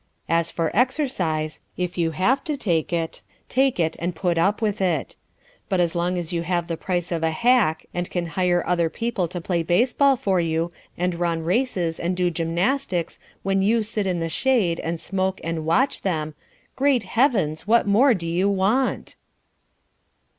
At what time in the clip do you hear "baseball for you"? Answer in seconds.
9.61-10.71